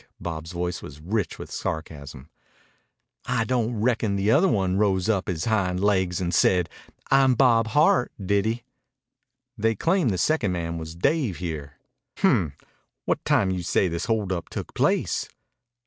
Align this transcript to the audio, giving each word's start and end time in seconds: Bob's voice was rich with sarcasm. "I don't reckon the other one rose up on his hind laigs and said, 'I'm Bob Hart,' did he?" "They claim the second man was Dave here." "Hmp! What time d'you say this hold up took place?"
Bob's 0.19 0.51
voice 0.51 0.81
was 0.81 0.99
rich 0.99 1.37
with 1.37 1.51
sarcasm. 1.51 2.27
"I 3.27 3.43
don't 3.43 3.79
reckon 3.81 4.15
the 4.15 4.31
other 4.31 4.47
one 4.47 4.75
rose 4.79 5.07
up 5.07 5.29
on 5.29 5.35
his 5.35 5.45
hind 5.45 5.79
laigs 5.79 6.19
and 6.19 6.33
said, 6.33 6.69
'I'm 7.11 7.35
Bob 7.35 7.67
Hart,' 7.67 8.11
did 8.19 8.45
he?" 8.45 8.63
"They 9.59 9.75
claim 9.75 10.09
the 10.09 10.17
second 10.17 10.53
man 10.53 10.79
was 10.79 10.95
Dave 10.95 11.37
here." 11.37 11.77
"Hmp! 12.17 12.53
What 13.05 13.23
time 13.25 13.49
d'you 13.51 13.61
say 13.61 13.87
this 13.87 14.05
hold 14.05 14.31
up 14.31 14.49
took 14.49 14.73
place?" 14.73 15.29